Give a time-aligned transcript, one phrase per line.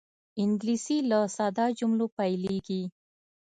[0.43, 2.81] انګلیسي له ساده جملو پیلېږي